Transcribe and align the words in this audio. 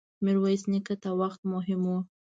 ميرويس 0.23 0.63
نيکه 0.71 0.95
ته 1.03 1.09
وخت 1.21 1.41
مهم 1.53 1.81
و. 1.91 1.95